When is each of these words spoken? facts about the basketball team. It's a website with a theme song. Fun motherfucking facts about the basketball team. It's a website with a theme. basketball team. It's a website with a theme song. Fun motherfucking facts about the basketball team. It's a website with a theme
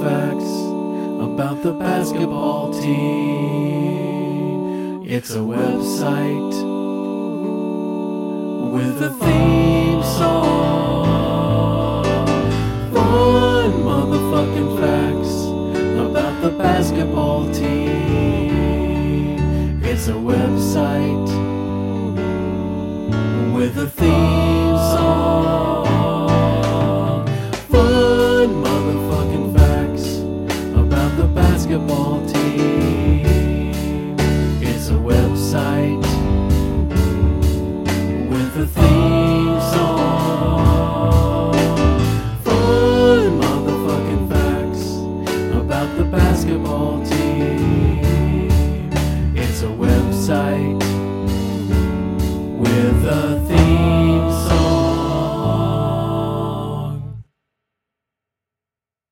facts 0.00 0.50
about 1.20 1.62
the 1.62 1.72
basketball 1.72 2.72
team. 2.72 3.92
It's 5.04 5.34
a 5.34 5.40
website 5.40 6.54
with 8.72 9.02
a 9.02 9.10
theme 9.10 10.02
song. 10.02 11.04
Fun 12.94 13.72
motherfucking 13.90 14.80
facts 14.80 15.34
about 16.08 16.40
the 16.40 16.50
basketball 16.50 17.52
team. 17.52 18.54
It's 19.84 20.08
a 20.08 20.16
website 20.32 21.28
with 23.54 23.76
a 23.76 23.86
theme. 23.86 24.39
basketball 31.70 32.26
team. 32.26 33.24
It's 34.60 34.88
a 34.88 34.94
website 34.94 36.00
with 38.28 38.56
a 38.56 38.66
theme 38.66 39.60
song. 39.70 41.54
Fun 42.42 43.40
motherfucking 43.40 44.28
facts 44.28 44.96
about 45.54 45.96
the 45.96 46.04
basketball 46.04 47.06
team. 47.06 48.00
It's 49.36 49.62
a 49.62 49.66
website 49.66 50.82
with 52.58 53.04
a 53.04 53.44
theme 53.46 53.59